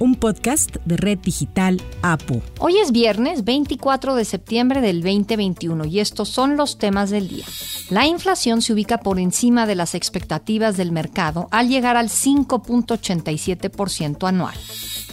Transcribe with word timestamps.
un 0.00 0.16
podcast 0.16 0.76
de 0.86 0.96
Red 0.96 1.18
Digital 1.18 1.80
APU. 2.02 2.40
Hoy 2.58 2.78
es 2.78 2.90
viernes 2.90 3.44
24 3.44 4.14
de 4.14 4.24
septiembre 4.24 4.80
del 4.80 5.02
2021 5.02 5.84
y 5.84 6.00
estos 6.00 6.30
son 6.30 6.56
los 6.56 6.78
temas 6.78 7.10
del 7.10 7.28
día. 7.28 7.44
La 7.90 8.06
inflación 8.06 8.62
se 8.62 8.72
ubica 8.72 8.96
por 8.98 9.18
encima 9.20 9.66
de 9.66 9.74
las 9.74 9.94
expectativas 9.94 10.78
del 10.78 10.90
mercado 10.90 11.48
al 11.50 11.68
llegar 11.68 11.98
al 11.98 12.08
5.87% 12.08 14.26
anual. 14.26 14.56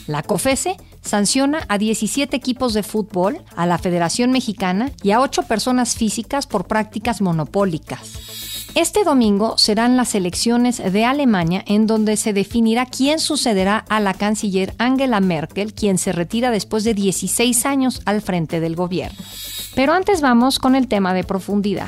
La 0.07 0.23
COFESE 0.23 0.77
sanciona 1.01 1.65
a 1.67 1.77
17 1.77 2.33
equipos 2.35 2.73
de 2.73 2.81
fútbol, 2.81 3.43
a 3.57 3.65
la 3.65 3.77
Federación 3.77 4.31
Mexicana 4.31 4.91
y 5.03 5.11
a 5.11 5.19
8 5.19 5.43
personas 5.43 5.95
físicas 5.95 6.47
por 6.47 6.65
prácticas 6.65 7.19
monopólicas. 7.19 8.36
Este 8.77 9.03
domingo 9.03 9.57
serán 9.57 9.97
las 9.97 10.13
elecciones 10.13 10.77
de 10.77 11.03
Alemania 11.03 11.63
en 11.65 11.87
donde 11.87 12.15
se 12.15 12.31
definirá 12.31 12.85
quién 12.85 13.17
sucederá 13.17 13.83
a 13.89 13.99
la 13.99 14.13
canciller 14.13 14.75
Angela 14.77 15.19
Merkel, 15.19 15.73
quien 15.73 15.97
se 15.97 16.11
retira 16.11 16.51
después 16.51 16.83
de 16.83 16.93
16 16.93 17.65
años 17.65 18.03
al 18.05 18.21
frente 18.21 18.59
del 18.59 18.75
gobierno. 18.75 19.17
Pero 19.73 19.93
antes 19.93 20.21
vamos 20.21 20.59
con 20.59 20.75
el 20.75 20.87
tema 20.87 21.15
de 21.15 21.23
profundidad. 21.23 21.87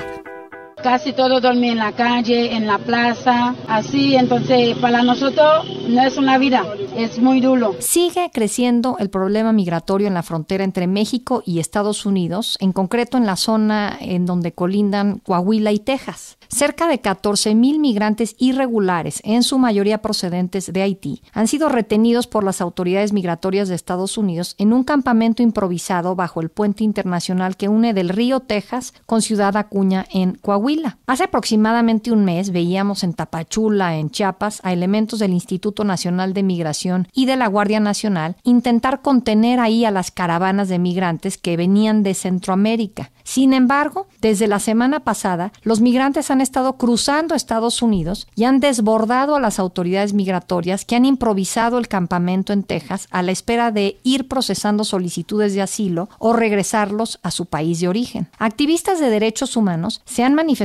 Casi 0.83 1.11
todo 1.11 1.41
dormía 1.41 1.73
en 1.73 1.77
la 1.77 1.91
calle, 1.91 2.55
en 2.55 2.65
la 2.65 2.77
plaza, 2.77 3.53
así, 3.67 4.15
entonces 4.15 4.77
para 4.77 5.03
nosotros 5.03 5.67
no 5.89 6.01
es 6.01 6.17
una 6.17 6.37
vida, 6.37 6.63
es 6.95 7.19
muy 7.19 7.41
duro. 7.41 7.75
Sigue 7.79 8.31
creciendo 8.33 8.95
el 8.97 9.09
problema 9.09 9.51
migratorio 9.51 10.07
en 10.07 10.13
la 10.13 10.23
frontera 10.23 10.63
entre 10.63 10.87
México 10.87 11.43
y 11.45 11.59
Estados 11.59 12.05
Unidos, 12.05 12.57
en 12.61 12.71
concreto 12.71 13.17
en 13.17 13.25
la 13.25 13.35
zona 13.35 13.97
en 13.99 14.25
donde 14.25 14.53
colindan 14.53 15.19
Coahuila 15.19 15.73
y 15.73 15.79
Texas. 15.79 16.37
Cerca 16.47 16.87
de 16.87 17.01
14.000 17.01 17.77
migrantes 17.79 18.35
irregulares, 18.39 19.21
en 19.23 19.43
su 19.43 19.59
mayoría 19.59 20.01
procedentes 20.01 20.71
de 20.71 20.81
Haití, 20.81 21.21
han 21.33 21.47
sido 21.47 21.69
retenidos 21.69 22.25
por 22.25 22.43
las 22.43 22.61
autoridades 22.61 23.13
migratorias 23.13 23.67
de 23.67 23.75
Estados 23.75 24.17
Unidos 24.17 24.55
en 24.57 24.73
un 24.73 24.83
campamento 24.83 25.43
improvisado 25.43 26.15
bajo 26.15 26.41
el 26.41 26.49
puente 26.49 26.83
internacional 26.83 27.57
que 27.57 27.67
une 27.67 27.93
del 27.93 28.09
río 28.09 28.39
Texas 28.39 28.93
con 29.05 29.21
Ciudad 29.21 29.57
Acuña 29.57 30.05
en 30.11 30.35
Coahuila. 30.35 30.68
Hace 31.07 31.23
aproximadamente 31.23 32.11
un 32.11 32.23
mes 32.23 32.51
veíamos 32.51 33.03
en 33.03 33.13
Tapachula, 33.13 33.97
en 33.97 34.11
Chiapas, 34.11 34.61
a 34.63 34.71
elementos 34.71 35.17
del 35.17 35.33
Instituto 35.33 35.83
Nacional 35.83 36.33
de 36.33 36.43
Migración 36.43 37.07
y 37.11 37.25
de 37.25 37.37
la 37.37 37.47
Guardia 37.47 37.79
Nacional 37.79 38.35
intentar 38.43 39.01
contener 39.01 39.59
ahí 39.59 39.85
a 39.85 39.91
las 39.91 40.11
caravanas 40.11 40.69
de 40.69 40.77
migrantes 40.77 41.39
que 41.39 41.57
venían 41.57 42.03
de 42.03 42.13
Centroamérica. 42.13 43.09
Sin 43.23 43.53
embargo, 43.53 44.07
desde 44.21 44.47
la 44.47 44.59
semana 44.59 44.99
pasada, 44.99 45.51
los 45.63 45.81
migrantes 45.81 46.29
han 46.29 46.41
estado 46.41 46.77
cruzando 46.77 47.33
Estados 47.33 47.81
Unidos 47.81 48.27
y 48.35 48.43
han 48.43 48.59
desbordado 48.59 49.35
a 49.35 49.39
las 49.39 49.57
autoridades 49.59 50.13
migratorias 50.13 50.85
que 50.85 50.95
han 50.95 51.05
improvisado 51.05 51.79
el 51.79 51.87
campamento 51.87 52.53
en 52.53 52.63
Texas 52.63 53.07
a 53.09 53.23
la 53.23 53.31
espera 53.31 53.71
de 53.71 53.97
ir 54.03 54.27
procesando 54.27 54.83
solicitudes 54.83 55.53
de 55.55 55.63
asilo 55.63 56.09
o 56.19 56.33
regresarlos 56.33 57.19
a 57.23 57.31
su 57.31 57.47
país 57.47 57.79
de 57.79 57.87
origen. 57.87 58.29
Activistas 58.37 58.99
de 58.99 59.09
derechos 59.09 59.55
humanos 59.55 60.01
se 60.05 60.23
han 60.23 60.35
manifestado 60.35 60.58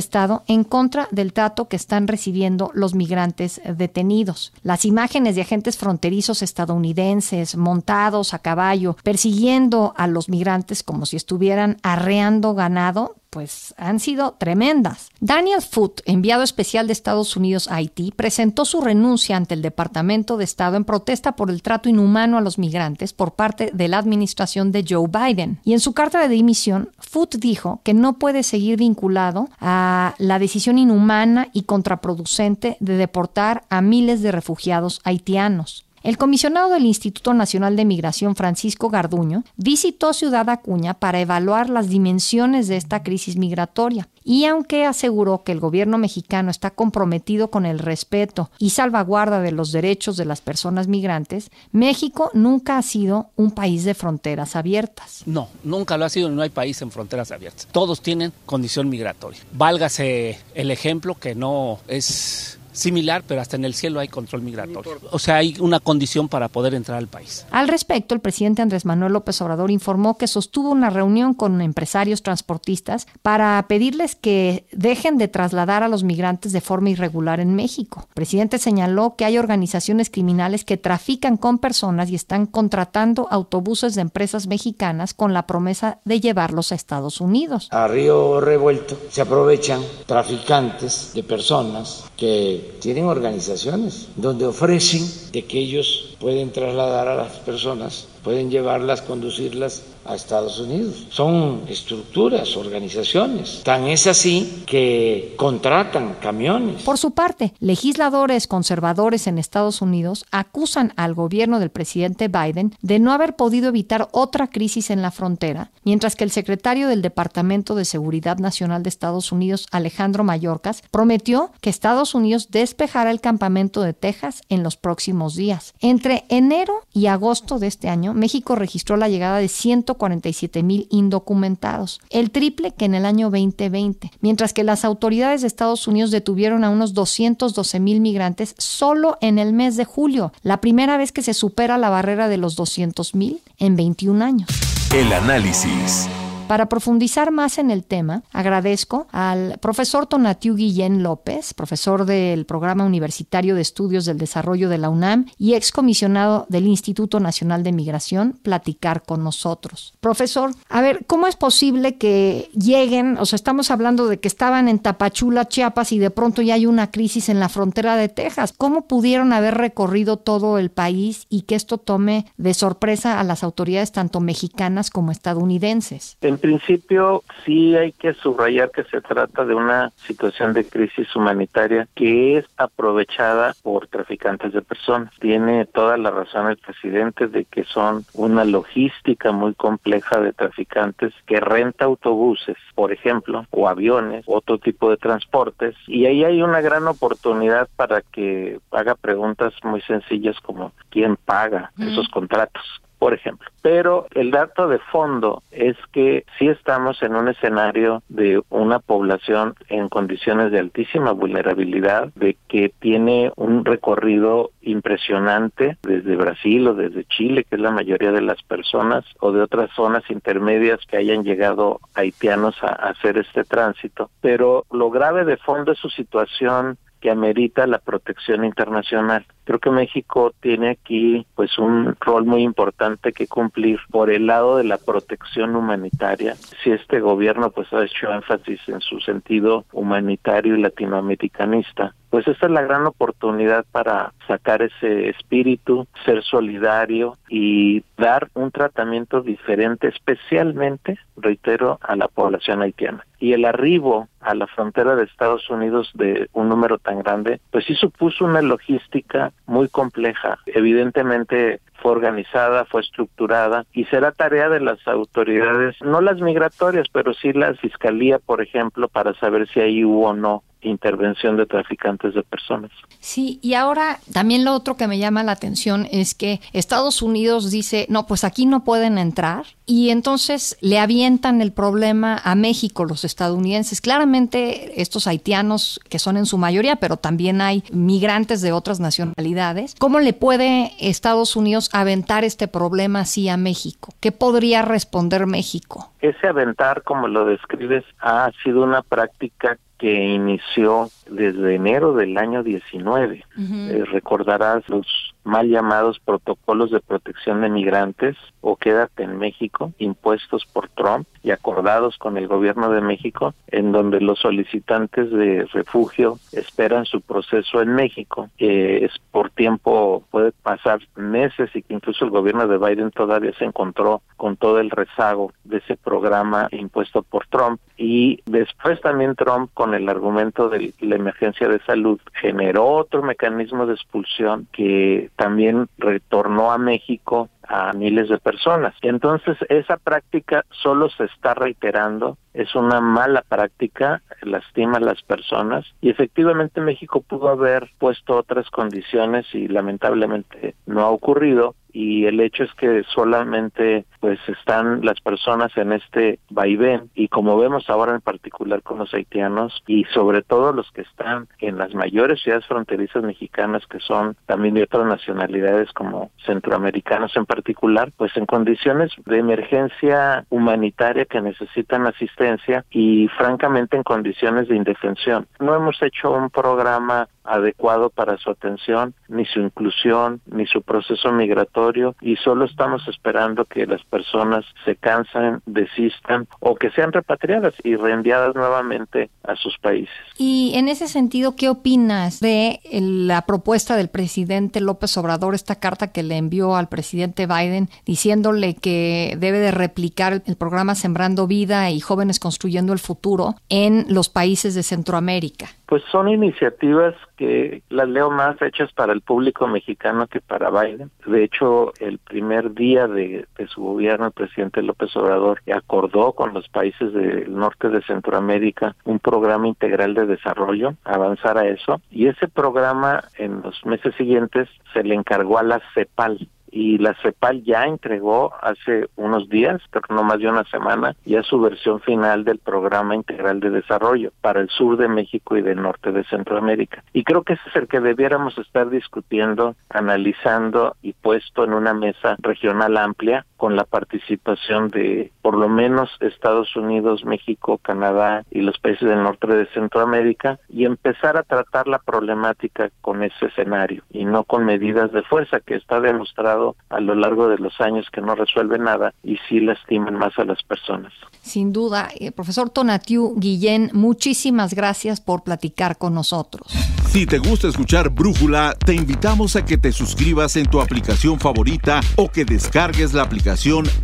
en 0.46 0.64
contra 0.64 1.08
del 1.10 1.32
trato 1.32 1.68
que 1.68 1.76
están 1.76 2.08
recibiendo 2.08 2.70
los 2.74 2.94
migrantes 2.94 3.60
detenidos. 3.76 4.52
Las 4.62 4.84
imágenes 4.84 5.34
de 5.34 5.42
agentes 5.42 5.76
fronterizos 5.76 6.42
estadounidenses 6.42 7.56
montados 7.56 8.34
a 8.34 8.38
caballo 8.38 8.96
persiguiendo 9.02 9.94
a 9.96 10.06
los 10.06 10.28
migrantes 10.28 10.82
como 10.82 11.06
si 11.06 11.16
estuvieran 11.16 11.78
arreando 11.82 12.54
ganado 12.54 13.16
pues 13.34 13.74
han 13.78 13.98
sido 13.98 14.36
tremendas. 14.38 15.08
Daniel 15.18 15.60
Foote, 15.60 16.04
enviado 16.06 16.44
especial 16.44 16.86
de 16.86 16.92
Estados 16.92 17.36
Unidos 17.36 17.66
a 17.66 17.74
Haití, 17.74 18.12
presentó 18.14 18.64
su 18.64 18.80
renuncia 18.80 19.36
ante 19.36 19.54
el 19.54 19.60
Departamento 19.60 20.36
de 20.36 20.44
Estado 20.44 20.76
en 20.76 20.84
protesta 20.84 21.34
por 21.34 21.50
el 21.50 21.60
trato 21.60 21.88
inhumano 21.88 22.38
a 22.38 22.40
los 22.40 22.60
migrantes 22.60 23.12
por 23.12 23.34
parte 23.34 23.72
de 23.74 23.88
la 23.88 23.98
administración 23.98 24.70
de 24.70 24.84
Joe 24.88 25.08
Biden. 25.08 25.58
Y 25.64 25.72
en 25.72 25.80
su 25.80 25.94
carta 25.94 26.20
de 26.20 26.28
dimisión, 26.28 26.90
Foote 27.00 27.38
dijo 27.38 27.80
que 27.82 27.92
no 27.92 28.20
puede 28.20 28.44
seguir 28.44 28.78
vinculado 28.78 29.48
a 29.60 30.14
la 30.18 30.38
decisión 30.38 30.78
inhumana 30.78 31.48
y 31.52 31.62
contraproducente 31.62 32.76
de 32.78 32.96
deportar 32.96 33.64
a 33.68 33.80
miles 33.80 34.22
de 34.22 34.30
refugiados 34.30 35.00
haitianos. 35.02 35.84
El 36.04 36.18
comisionado 36.18 36.68
del 36.68 36.84
Instituto 36.84 37.32
Nacional 37.32 37.76
de 37.76 37.86
Migración, 37.86 38.36
Francisco 38.36 38.90
Garduño, 38.90 39.42
visitó 39.56 40.12
Ciudad 40.12 40.50
Acuña 40.50 40.92
para 40.92 41.18
evaluar 41.18 41.70
las 41.70 41.88
dimensiones 41.88 42.68
de 42.68 42.76
esta 42.76 43.02
crisis 43.02 43.38
migratoria. 43.38 44.06
Y 44.22 44.44
aunque 44.44 44.84
aseguró 44.84 45.44
que 45.44 45.52
el 45.52 45.60
gobierno 45.60 45.96
mexicano 45.96 46.50
está 46.50 46.70
comprometido 46.70 47.48
con 47.48 47.64
el 47.64 47.78
respeto 47.78 48.50
y 48.58 48.70
salvaguarda 48.70 49.40
de 49.40 49.52
los 49.52 49.72
derechos 49.72 50.18
de 50.18 50.26
las 50.26 50.42
personas 50.42 50.88
migrantes, 50.88 51.50
México 51.72 52.30
nunca 52.34 52.76
ha 52.76 52.82
sido 52.82 53.30
un 53.36 53.50
país 53.50 53.84
de 53.84 53.94
fronteras 53.94 54.56
abiertas. 54.56 55.22
No, 55.24 55.48
nunca 55.62 55.96
lo 55.96 56.04
ha 56.04 56.10
sido, 56.10 56.28
no 56.28 56.42
hay 56.42 56.50
país 56.50 56.82
en 56.82 56.90
fronteras 56.90 57.30
abiertas. 57.32 57.66
Todos 57.72 58.02
tienen 58.02 58.30
condición 58.44 58.90
migratoria. 58.90 59.40
Válgase 59.52 60.38
el 60.54 60.70
ejemplo 60.70 61.14
que 61.14 61.34
no 61.34 61.78
es 61.88 62.58
similar, 62.74 63.22
pero 63.26 63.40
hasta 63.40 63.56
en 63.56 63.64
el 63.64 63.72
cielo 63.72 64.00
hay 64.00 64.08
control 64.08 64.42
migratorio. 64.42 64.98
O 65.10 65.18
sea, 65.18 65.36
hay 65.36 65.56
una 65.60 65.80
condición 65.80 66.28
para 66.28 66.48
poder 66.48 66.74
entrar 66.74 66.98
al 66.98 67.08
país. 67.08 67.46
Al 67.50 67.68
respecto, 67.68 68.14
el 68.14 68.20
presidente 68.20 68.60
Andrés 68.60 68.84
Manuel 68.84 69.12
López 69.12 69.40
Obrador 69.40 69.70
informó 69.70 70.18
que 70.18 70.26
sostuvo 70.26 70.70
una 70.70 70.90
reunión 70.90 71.34
con 71.34 71.60
empresarios 71.62 72.22
transportistas 72.22 73.06
para 73.22 73.64
pedirles 73.68 74.16
que 74.16 74.66
dejen 74.72 75.16
de 75.16 75.28
trasladar 75.28 75.82
a 75.82 75.88
los 75.88 76.04
migrantes 76.04 76.52
de 76.52 76.60
forma 76.60 76.90
irregular 76.90 77.40
en 77.40 77.54
México. 77.54 78.06
El 78.08 78.14
presidente 78.14 78.58
señaló 78.58 79.14
que 79.16 79.24
hay 79.24 79.38
organizaciones 79.38 80.10
criminales 80.10 80.64
que 80.64 80.76
trafican 80.76 81.36
con 81.36 81.58
personas 81.58 82.10
y 82.10 82.16
están 82.16 82.46
contratando 82.46 83.28
autobuses 83.30 83.94
de 83.94 84.02
empresas 84.02 84.46
mexicanas 84.46 85.14
con 85.14 85.32
la 85.32 85.46
promesa 85.46 86.00
de 86.04 86.20
llevarlos 86.20 86.72
a 86.72 86.74
Estados 86.74 87.20
Unidos. 87.20 87.68
A 87.70 87.86
Río 87.86 88.40
Revuelto 88.40 88.98
se 89.10 89.20
aprovechan 89.20 89.80
traficantes 90.06 91.12
de 91.14 91.22
personas 91.22 92.04
que 92.16 92.63
tienen 92.80 93.04
organizaciones 93.04 94.08
donde 94.16 94.46
ofrecen 94.46 95.06
de 95.32 95.44
que 95.44 95.58
ellos 95.58 96.13
pueden 96.24 96.52
trasladar 96.52 97.06
a 97.06 97.16
las 97.16 97.32
personas, 97.40 98.06
pueden 98.22 98.50
llevarlas, 98.50 99.02
conducirlas 99.02 99.82
a 100.06 100.14
Estados 100.14 100.58
Unidos. 100.58 101.06
Son 101.10 101.62
estructuras, 101.68 102.56
organizaciones. 102.56 103.62
Tan 103.62 103.84
es 103.84 104.06
así 104.06 104.64
que 104.66 105.34
contratan 105.36 106.16
camiones. 106.22 106.82
Por 106.82 106.96
su 106.96 107.12
parte, 107.12 107.52
legisladores 107.60 108.46
conservadores 108.46 109.26
en 109.26 109.38
Estados 109.38 109.82
Unidos 109.82 110.24
acusan 110.30 110.94
al 110.96 111.14
gobierno 111.14 111.60
del 111.60 111.70
presidente 111.70 112.28
Biden 112.28 112.74
de 112.80 112.98
no 112.98 113.12
haber 113.12 113.36
podido 113.36 113.68
evitar 113.68 114.08
otra 114.12 114.48
crisis 114.48 114.90
en 114.90 115.02
la 115.02 115.10
frontera, 115.10 115.72
mientras 115.84 116.16
que 116.16 116.24
el 116.24 116.30
secretario 116.30 116.88
del 116.88 117.02
Departamento 117.02 117.74
de 117.74 117.84
Seguridad 117.84 118.38
Nacional 118.38 118.82
de 118.82 118.88
Estados 118.88 119.32
Unidos, 119.32 119.66
Alejandro 119.70 120.24
Mayorkas, 120.24 120.82
prometió 120.90 121.50
que 121.60 121.70
Estados 121.70 122.14
Unidos 122.14 122.48
despejará 122.50 123.10
el 123.10 123.20
campamento 123.20 123.82
de 123.82 123.92
Texas 123.92 124.42
en 124.48 124.62
los 124.62 124.76
próximos 124.76 125.34
días. 125.34 125.74
Entre 125.80 126.13
enero 126.28 126.74
y 126.92 127.06
agosto 127.06 127.58
de 127.58 127.66
este 127.66 127.88
año, 127.88 128.14
México 128.14 128.54
registró 128.54 128.96
la 128.96 129.08
llegada 129.08 129.38
de 129.38 129.48
100 129.48 129.74
147 129.74 130.62
mil 130.62 130.86
indocumentados, 130.90 132.00
el 132.10 132.30
triple 132.30 132.72
que 132.72 132.84
en 132.84 132.94
el 132.94 133.06
año 133.06 133.30
2020, 133.30 134.12
mientras 134.20 134.52
que 134.52 134.64
las 134.64 134.84
autoridades 134.84 135.40
de 135.40 135.46
Estados 135.46 135.88
Unidos 135.88 136.10
detuvieron 136.10 136.64
a 136.64 136.70
unos 136.70 136.94
212 136.94 137.80
mil 137.80 138.00
migrantes 138.00 138.54
solo 138.58 139.18
en 139.20 139.38
el 139.38 139.52
mes 139.52 139.76
de 139.76 139.84
julio, 139.84 140.32
la 140.42 140.60
primera 140.60 140.96
vez 140.96 141.12
que 141.12 141.22
se 141.22 141.34
supera 141.34 141.78
la 141.78 141.90
barrera 141.90 142.28
de 142.28 142.36
los 142.36 142.56
200 142.56 143.14
mil 143.14 143.40
en 143.58 143.76
21 143.76 144.24
años. 144.24 144.48
El 144.94 145.12
análisis. 145.12 146.08
Para 146.48 146.68
profundizar 146.68 147.30
más 147.30 147.56
en 147.56 147.70
el 147.70 147.84
tema, 147.84 148.22
agradezco 148.30 149.06
al 149.12 149.58
profesor 149.60 150.06
Tonatiu 150.06 150.54
Guillén 150.54 151.02
López, 151.02 151.54
profesor 151.54 152.04
del 152.04 152.44
Programa 152.44 152.84
Universitario 152.84 153.54
de 153.54 153.62
Estudios 153.62 154.04
del 154.04 154.18
Desarrollo 154.18 154.68
de 154.68 154.76
la 154.76 154.90
UNAM 154.90 155.24
y 155.38 155.54
excomisionado 155.54 156.44
del 156.50 156.66
Instituto 156.66 157.18
Nacional 157.18 157.62
de 157.62 157.72
Migración, 157.72 158.38
platicar 158.42 159.04
con 159.04 159.24
nosotros. 159.24 159.94
Profesor, 160.00 160.50
a 160.68 160.82
ver, 160.82 161.06
¿cómo 161.06 161.26
es 161.26 161.36
posible 161.36 161.96
que 161.96 162.50
lleguen, 162.54 163.16
o 163.18 163.24
sea, 163.24 163.36
estamos 163.36 163.70
hablando 163.70 164.06
de 164.06 164.20
que 164.20 164.28
estaban 164.28 164.68
en 164.68 164.80
Tapachula, 164.80 165.48
Chiapas, 165.48 165.92
y 165.92 165.98
de 165.98 166.10
pronto 166.10 166.42
ya 166.42 166.54
hay 166.54 166.66
una 166.66 166.90
crisis 166.90 167.30
en 167.30 167.40
la 167.40 167.48
frontera 167.48 167.96
de 167.96 168.10
Texas? 168.10 168.52
¿Cómo 168.56 168.86
pudieron 168.86 169.32
haber 169.32 169.54
recorrido 169.54 170.18
todo 170.18 170.58
el 170.58 170.70
país 170.70 171.26
y 171.30 171.42
que 171.42 171.54
esto 171.54 171.78
tome 171.78 172.26
de 172.36 172.52
sorpresa 172.52 173.18
a 173.18 173.24
las 173.24 173.42
autoridades 173.42 173.92
tanto 173.92 174.20
mexicanas 174.20 174.90
como 174.90 175.10
estadounidenses? 175.10 176.18
En 176.20 176.33
En 176.34 176.40
principio, 176.40 177.22
sí 177.44 177.76
hay 177.76 177.92
que 177.92 178.12
subrayar 178.12 178.72
que 178.72 178.82
se 178.82 179.00
trata 179.00 179.44
de 179.44 179.54
una 179.54 179.92
situación 179.94 180.52
de 180.52 180.64
crisis 180.64 181.14
humanitaria 181.14 181.86
que 181.94 182.38
es 182.38 182.44
aprovechada 182.56 183.54
por 183.62 183.86
traficantes 183.86 184.52
de 184.52 184.60
personas. 184.60 185.12
Tiene 185.20 185.64
toda 185.66 185.96
la 185.96 186.10
razón 186.10 186.50
el 186.50 186.56
presidente 186.56 187.28
de 187.28 187.44
que 187.44 187.62
son 187.62 188.04
una 188.14 188.44
logística 188.44 189.30
muy 189.30 189.54
compleja 189.54 190.18
de 190.18 190.32
traficantes 190.32 191.14
que 191.24 191.38
renta 191.38 191.84
autobuses, 191.84 192.56
por 192.74 192.90
ejemplo, 192.90 193.46
o 193.50 193.68
aviones, 193.68 194.24
otro 194.26 194.58
tipo 194.58 194.90
de 194.90 194.96
transportes, 194.96 195.76
y 195.86 196.06
ahí 196.06 196.24
hay 196.24 196.42
una 196.42 196.60
gran 196.60 196.88
oportunidad 196.88 197.68
para 197.76 198.00
que 198.00 198.58
haga 198.72 198.96
preguntas 198.96 199.54
muy 199.62 199.82
sencillas 199.82 200.40
como 200.40 200.72
quién 200.90 201.14
paga 201.14 201.70
esos 201.78 202.08
contratos 202.08 202.82
por 202.98 203.14
ejemplo. 203.14 203.48
Pero 203.62 204.06
el 204.14 204.30
dato 204.30 204.68
de 204.68 204.78
fondo 204.78 205.42
es 205.50 205.76
que 205.92 206.24
sí 206.38 206.48
estamos 206.48 207.02
en 207.02 207.16
un 207.16 207.28
escenario 207.28 208.02
de 208.08 208.42
una 208.50 208.78
población 208.78 209.54
en 209.68 209.88
condiciones 209.88 210.52
de 210.52 210.58
altísima 210.58 211.12
vulnerabilidad, 211.12 212.12
de 212.14 212.36
que 212.48 212.72
tiene 212.78 213.32
un 213.36 213.64
recorrido 213.64 214.50
impresionante 214.62 215.76
desde 215.82 216.16
Brasil 216.16 216.68
o 216.68 216.74
desde 216.74 217.04
Chile, 217.04 217.44
que 217.44 217.56
es 217.56 217.62
la 217.62 217.70
mayoría 217.70 218.12
de 218.12 218.22
las 218.22 218.42
personas, 218.42 219.04
o 219.20 219.32
de 219.32 219.42
otras 219.42 219.70
zonas 219.74 220.02
intermedias 220.10 220.80
que 220.86 220.96
hayan 220.96 221.24
llegado 221.24 221.80
haitianos 221.94 222.56
a 222.62 222.68
hacer 222.68 223.18
este 223.18 223.44
tránsito. 223.44 224.10
Pero 224.20 224.64
lo 224.70 224.90
grave 224.90 225.24
de 225.24 225.36
fondo 225.36 225.72
es 225.72 225.78
su 225.78 225.90
situación 225.90 226.78
que 227.04 227.10
amerita 227.10 227.66
la 227.66 227.80
protección 227.80 228.46
internacional. 228.46 229.26
Creo 229.44 229.58
que 229.58 229.68
México 229.68 230.32
tiene 230.40 230.70
aquí 230.70 231.26
pues 231.34 231.58
un 231.58 231.94
rol 232.00 232.24
muy 232.24 232.40
importante 232.40 233.12
que 233.12 233.26
cumplir 233.26 233.78
por 233.90 234.08
el 234.08 234.26
lado 234.26 234.56
de 234.56 234.64
la 234.64 234.78
protección 234.78 235.54
humanitaria. 235.54 236.34
Si 236.62 236.70
este 236.70 237.00
gobierno 237.00 237.50
pues 237.50 237.70
ha 237.74 237.84
hecho 237.84 238.10
énfasis 238.10 238.58
en 238.68 238.80
su 238.80 239.00
sentido 239.00 239.66
humanitario 239.70 240.56
y 240.56 240.62
latinoamericanista, 240.62 241.94
pues 242.14 242.28
esta 242.28 242.46
es 242.46 242.52
la 242.52 242.62
gran 242.62 242.86
oportunidad 242.86 243.64
para 243.72 244.12
sacar 244.28 244.62
ese 244.62 245.08
espíritu, 245.08 245.88
ser 246.04 246.22
solidario 246.22 247.18
y 247.28 247.82
dar 247.98 248.28
un 248.34 248.52
tratamiento 248.52 249.20
diferente, 249.20 249.88
especialmente, 249.88 250.96
reitero, 251.16 251.80
a 251.82 251.96
la 251.96 252.06
población 252.06 252.62
haitiana. 252.62 253.04
Y 253.18 253.32
el 253.32 253.44
arribo 253.44 254.06
a 254.20 254.36
la 254.36 254.46
frontera 254.46 254.94
de 254.94 255.02
Estados 255.02 255.50
Unidos 255.50 255.90
de 255.94 256.28
un 256.34 256.48
número 256.48 256.78
tan 256.78 257.00
grande, 257.00 257.40
pues 257.50 257.64
sí 257.64 257.74
supuso 257.74 258.24
una 258.24 258.42
logística 258.42 259.32
muy 259.46 259.68
compleja. 259.68 260.38
Evidentemente 260.46 261.62
fue 261.82 261.90
organizada, 261.90 262.64
fue 262.64 262.82
estructurada 262.82 263.66
y 263.72 263.86
será 263.86 264.12
tarea 264.12 264.48
de 264.48 264.60
las 264.60 264.86
autoridades, 264.86 265.74
no 265.82 266.00
las 266.00 266.20
migratorias, 266.20 266.86
pero 266.92 267.12
sí 267.12 267.32
la 267.32 267.54
fiscalía, 267.54 268.20
por 268.20 268.40
ejemplo, 268.40 268.86
para 268.86 269.14
saber 269.14 269.48
si 269.48 269.58
ahí 269.58 269.84
hubo 269.84 270.10
o 270.10 270.14
no 270.14 270.44
intervención 270.68 271.36
de 271.36 271.46
traficantes 271.46 272.14
de 272.14 272.22
personas. 272.22 272.70
Sí, 273.00 273.38
y 273.42 273.54
ahora 273.54 274.00
también 274.12 274.44
lo 274.44 274.54
otro 274.54 274.76
que 274.76 274.88
me 274.88 274.98
llama 274.98 275.22
la 275.22 275.32
atención 275.32 275.86
es 275.90 276.14
que 276.14 276.40
Estados 276.52 277.02
Unidos 277.02 277.50
dice, 277.50 277.86
no, 277.88 278.06
pues 278.06 278.24
aquí 278.24 278.46
no 278.46 278.64
pueden 278.64 278.98
entrar 278.98 279.44
y 279.66 279.90
entonces 279.90 280.56
le 280.60 280.78
avientan 280.78 281.40
el 281.40 281.52
problema 281.52 282.20
a 282.22 282.34
México 282.34 282.84
los 282.84 283.04
estadounidenses. 283.04 283.80
Claramente 283.80 284.80
estos 284.80 285.06
haitianos, 285.06 285.80
que 285.88 285.98
son 285.98 286.16
en 286.16 286.26
su 286.26 286.38
mayoría, 286.38 286.76
pero 286.76 286.96
también 286.96 287.40
hay 287.40 287.64
migrantes 287.72 288.40
de 288.40 288.52
otras 288.52 288.80
nacionalidades, 288.80 289.74
¿cómo 289.78 290.00
le 290.00 290.12
puede 290.12 290.72
Estados 290.78 291.36
Unidos 291.36 291.70
aventar 291.72 292.24
este 292.24 292.48
problema 292.48 293.00
así 293.00 293.28
a 293.28 293.36
México? 293.36 293.94
¿Qué 294.00 294.12
podría 294.12 294.62
responder 294.62 295.26
México? 295.26 295.90
Ese 296.04 296.26
aventar, 296.26 296.82
como 296.82 297.08
lo 297.08 297.24
describes, 297.24 297.82
ha 297.98 298.30
sido 298.42 298.62
una 298.62 298.82
práctica 298.82 299.56
que 299.78 300.04
inició 300.04 300.90
desde 301.08 301.54
enero 301.54 301.94
del 301.94 302.18
año 302.18 302.42
19. 302.42 303.24
Eh, 303.38 303.84
recordarás 303.90 304.68
los 304.68 305.13
mal 305.24 305.48
llamados 305.48 305.98
protocolos 305.98 306.70
de 306.70 306.80
protección 306.80 307.40
de 307.40 307.48
migrantes 307.48 308.16
o 308.40 308.56
quédate 308.56 309.02
en 309.02 309.18
México, 309.18 309.72
impuestos 309.78 310.46
por 310.46 310.68
Trump 310.68 311.06
y 311.22 311.30
acordados 311.30 311.96
con 311.96 312.18
el 312.18 312.28
gobierno 312.28 312.70
de 312.70 312.82
México, 312.82 313.34
en 313.48 313.72
donde 313.72 314.00
los 314.00 314.18
solicitantes 314.18 315.10
de 315.10 315.46
refugio 315.52 316.18
esperan 316.32 316.84
su 316.84 317.00
proceso 317.00 317.62
en 317.62 317.74
México, 317.74 318.28
que 318.36 318.84
es 318.84 318.92
por 319.10 319.30
tiempo, 319.30 320.04
puede 320.10 320.32
pasar 320.32 320.80
meses 320.96 321.50
y 321.54 321.62
que 321.62 321.74
incluso 321.74 322.04
el 322.04 322.10
gobierno 322.10 322.46
de 322.46 322.58
Biden 322.58 322.90
todavía 322.90 323.32
se 323.38 323.46
encontró 323.46 324.02
con 324.16 324.36
todo 324.36 324.60
el 324.60 324.70
rezago 324.70 325.32
de 325.44 325.58
ese 325.58 325.76
programa 325.76 326.48
impuesto 326.52 327.02
por 327.02 327.26
Trump. 327.28 327.60
Y 327.76 328.22
después 328.26 328.80
también 328.80 329.14
Trump 329.16 329.50
con 329.54 329.74
el 329.74 329.88
argumento 329.88 330.48
de 330.48 330.72
la 330.80 330.96
emergencia 330.96 331.48
de 331.48 331.60
salud 331.60 331.98
generó 332.12 332.66
otro 332.66 333.02
mecanismo 333.02 333.66
de 333.66 333.74
expulsión 333.74 334.46
que 334.52 335.10
también 335.16 335.68
retornó 335.78 336.50
a 336.52 336.58
México 336.58 337.28
a 337.48 337.72
miles 337.72 338.08
de 338.08 338.18
personas. 338.18 338.74
Entonces, 338.82 339.36
esa 339.48 339.76
práctica 339.76 340.44
solo 340.50 340.88
se 340.90 341.04
está 341.04 341.34
reiterando, 341.34 342.18
es 342.32 342.54
una 342.54 342.80
mala 342.80 343.22
práctica, 343.22 344.02
lastima 344.22 344.78
a 344.78 344.80
las 344.80 345.02
personas 345.02 345.64
y 345.80 345.90
efectivamente 345.90 346.60
México 346.60 347.00
pudo 347.00 347.28
haber 347.28 347.70
puesto 347.78 348.16
otras 348.16 348.50
condiciones 348.50 349.26
y 349.34 349.48
lamentablemente 349.48 350.54
no 350.66 350.80
ha 350.80 350.90
ocurrido 350.90 351.54
y 351.74 352.06
el 352.06 352.20
hecho 352.20 352.44
es 352.44 352.54
que 352.54 352.84
solamente 352.94 353.84
pues 353.98 354.20
están 354.28 354.84
las 354.84 355.00
personas 355.00 355.54
en 355.56 355.72
este 355.72 356.20
vaivén 356.30 356.88
y 356.94 357.08
como 357.08 357.36
vemos 357.36 357.68
ahora 357.68 357.96
en 357.96 358.00
particular 358.00 358.62
con 358.62 358.78
los 358.78 358.94
haitianos 358.94 359.62
y 359.66 359.84
sobre 359.86 360.22
todo 360.22 360.52
los 360.52 360.70
que 360.70 360.82
están 360.82 361.26
en 361.40 361.58
las 361.58 361.74
mayores 361.74 362.22
ciudades 362.22 362.46
fronterizas 362.46 363.02
mexicanas 363.02 363.66
que 363.66 363.80
son 363.80 364.16
también 364.26 364.54
de 364.54 364.62
otras 364.62 364.86
nacionalidades 364.86 365.72
como 365.72 366.12
centroamericanos 366.24 367.16
en 367.16 367.26
particular, 367.34 367.90
pues 367.96 368.16
en 368.16 368.26
condiciones 368.26 368.92
de 369.06 369.18
emergencia 369.18 370.24
humanitaria 370.30 371.04
que 371.04 371.20
necesitan 371.20 371.84
asistencia 371.86 372.64
y 372.70 373.08
francamente 373.18 373.76
en 373.76 373.82
condiciones 373.82 374.46
de 374.46 374.54
indefensión. 374.54 375.26
No 375.40 375.56
hemos 375.56 375.82
hecho 375.82 376.12
un 376.12 376.30
programa 376.30 377.08
adecuado 377.24 377.90
para 377.90 378.16
su 378.18 378.30
atención, 378.30 378.94
ni 379.08 379.24
su 379.24 379.40
inclusión, 379.40 380.20
ni 380.26 380.46
su 380.46 380.62
proceso 380.62 381.10
migratorio 381.12 381.94
y 382.00 382.16
solo 382.16 382.44
estamos 382.44 382.86
esperando 382.88 383.44
que 383.44 383.66
las 383.66 383.82
personas 383.84 384.44
se 384.64 384.76
cansen, 384.76 385.40
desistan 385.46 386.26
o 386.40 386.54
que 386.54 386.70
sean 386.70 386.92
repatriadas 386.92 387.54
y 387.62 387.76
reenviadas 387.76 388.34
nuevamente 388.34 389.10
a 389.24 389.36
sus 389.36 389.58
países. 389.58 389.94
Y 390.18 390.52
en 390.54 390.68
ese 390.68 390.86
sentido, 390.86 391.34
¿qué 391.36 391.48
opinas 391.48 392.20
de 392.20 392.60
la 392.70 393.22
propuesta 393.26 393.76
del 393.76 393.88
presidente 393.88 394.60
López 394.60 394.96
Obrador, 394.96 395.34
esta 395.34 395.56
carta 395.56 395.92
que 395.92 396.02
le 396.02 396.16
envió 396.16 396.56
al 396.56 396.68
presidente 396.68 397.26
Biden 397.26 397.68
diciéndole 397.86 398.54
que 398.54 399.16
debe 399.18 399.38
de 399.38 399.50
replicar 399.50 400.22
el 400.26 400.36
programa 400.36 400.74
Sembrando 400.74 401.26
Vida 401.26 401.70
y 401.70 401.80
Jóvenes 401.80 402.20
Construyendo 402.20 402.72
el 402.72 402.78
Futuro 402.78 403.34
en 403.48 403.86
los 403.88 404.08
países 404.08 404.54
de 404.54 404.62
Centroamérica? 404.62 405.46
Pues 405.66 405.82
son 405.90 406.08
iniciativas 406.08 406.94
que 407.16 407.62
las 407.68 407.88
leo 407.88 408.10
más 408.10 408.40
hechas 408.42 408.72
para 408.72 408.92
el 408.92 409.00
público 409.00 409.46
mexicano 409.46 410.06
que 410.06 410.20
para 410.20 410.50
Biden. 410.50 410.90
De 411.06 411.24
hecho, 411.24 411.72
el 411.80 411.98
primer 411.98 412.54
día 412.54 412.86
de, 412.86 413.26
su 413.48 413.62
gobierno, 413.62 414.06
el 414.06 414.12
presidente 414.12 414.62
López 414.62 414.96
Obrador 414.96 415.40
acordó 415.52 416.12
con 416.12 416.34
los 416.34 416.48
países 416.48 416.92
del 416.92 417.34
norte 417.34 417.68
de 417.68 417.82
Centroamérica 417.82 418.74
un 418.84 418.98
programa 418.98 419.46
integral 419.46 419.94
de 419.94 420.06
desarrollo, 420.06 420.74
avanzar 420.84 421.38
a 421.38 421.46
eso. 421.46 421.80
Y 421.90 422.06
ese 422.06 422.28
programa 422.28 423.04
en 423.18 423.42
los 423.42 423.64
meses 423.64 423.94
siguientes 423.96 424.48
se 424.72 424.82
le 424.82 424.94
encargó 424.94 425.38
a 425.38 425.42
la 425.42 425.60
CEPAL, 425.74 426.28
y 426.54 426.78
la 426.78 426.94
CEPAL 427.02 427.42
ya 427.42 427.64
entregó 427.64 428.32
hace 428.40 428.86
unos 428.94 429.28
días, 429.28 429.60
pero 429.72 429.86
no 429.90 430.04
más 430.04 430.20
de 430.20 430.28
una 430.28 430.44
semana, 430.44 430.94
ya 431.04 431.24
su 431.24 431.40
versión 431.40 431.80
final 431.80 432.24
del 432.24 432.38
programa 432.38 432.94
integral 432.94 433.40
de 433.40 433.50
desarrollo 433.50 434.12
para 434.20 434.40
el 434.40 434.48
sur 434.50 434.76
de 434.76 434.86
México 434.86 435.36
y 435.36 435.42
del 435.42 435.60
norte 435.60 435.90
de 435.90 436.04
Centroamérica. 436.04 436.84
Y 436.92 437.02
creo 437.02 437.24
que 437.24 437.32
ese 437.32 437.42
es 437.48 437.56
el 437.56 437.66
que 437.66 437.80
debiéramos 437.80 438.38
estar 438.38 438.70
discutiendo, 438.70 439.56
analizando 439.68 440.76
y 440.80 440.92
puesto 440.92 441.42
en 441.42 441.54
una 441.54 441.74
mesa 441.74 442.14
regional 442.20 442.76
amplia 442.76 443.26
con 443.44 443.56
la 443.56 443.64
participación 443.64 444.70
de 444.70 445.12
por 445.20 445.36
lo 445.36 445.50
menos 445.50 445.90
Estados 446.00 446.56
Unidos, 446.56 447.04
México, 447.04 447.58
Canadá 447.58 448.24
y 448.30 448.40
los 448.40 448.58
países 448.58 448.88
del 448.88 449.02
norte 449.02 449.26
de 449.26 449.44
Centroamérica 449.52 450.38
y 450.48 450.64
empezar 450.64 451.18
a 451.18 451.24
tratar 451.24 451.68
la 451.68 451.78
problemática 451.78 452.70
con 452.80 453.02
ese 453.02 453.26
escenario 453.26 453.82
y 453.90 454.06
no 454.06 454.24
con 454.24 454.46
medidas 454.46 454.92
de 454.92 455.02
fuerza 455.02 455.40
que 455.40 455.56
está 455.56 455.78
demostrado 455.78 456.56
a 456.70 456.80
lo 456.80 456.94
largo 456.94 457.28
de 457.28 457.36
los 457.36 457.60
años 457.60 457.86
que 457.92 458.00
no 458.00 458.14
resuelve 458.14 458.58
nada 458.58 458.94
y 459.02 459.18
sí 459.28 459.40
lastiman 459.40 459.96
más 459.96 460.18
a 460.18 460.24
las 460.24 460.42
personas. 460.42 460.94
Sin 461.20 461.52
duda, 461.52 461.90
eh, 462.00 462.12
profesor 462.12 462.48
Tonatiu 462.48 463.12
Guillén, 463.18 463.68
muchísimas 463.74 464.54
gracias 464.54 465.02
por 465.02 465.22
platicar 465.22 465.76
con 465.76 465.92
nosotros. 465.92 466.46
Si 466.88 467.06
te 467.06 467.18
gusta 467.18 467.48
escuchar 467.48 467.90
Brújula, 467.90 468.54
te 468.64 468.72
invitamos 468.72 469.34
a 469.34 469.44
que 469.44 469.58
te 469.58 469.72
suscribas 469.72 470.36
en 470.36 470.46
tu 470.46 470.60
aplicación 470.60 471.18
favorita 471.18 471.80
o 471.96 472.08
que 472.08 472.24
descargues 472.24 472.94
la 472.94 473.02
aplicación 473.02 473.33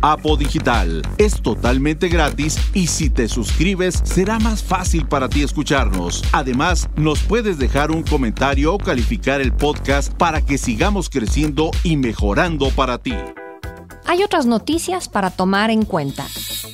Apo 0.01 0.37
Digital. 0.37 1.01
Es 1.17 1.41
totalmente 1.41 2.07
gratis 2.07 2.57
y 2.73 2.87
si 2.87 3.09
te 3.09 3.27
suscribes 3.27 4.01
será 4.05 4.39
más 4.39 4.63
fácil 4.63 5.05
para 5.05 5.27
ti 5.27 5.43
escucharnos. 5.43 6.23
Además, 6.31 6.89
nos 6.95 7.19
puedes 7.19 7.57
dejar 7.57 7.91
un 7.91 8.03
comentario 8.03 8.73
o 8.73 8.77
calificar 8.77 9.41
el 9.41 9.51
podcast 9.51 10.13
para 10.13 10.41
que 10.41 10.57
sigamos 10.57 11.09
creciendo 11.09 11.71
y 11.83 11.97
mejorando 11.97 12.69
para 12.69 12.97
ti. 12.97 13.13
Hay 14.05 14.23
otras 14.23 14.45
noticias 14.45 15.07
para 15.07 15.29
tomar 15.29 15.71
en 15.71 15.85
cuenta. 15.85 16.25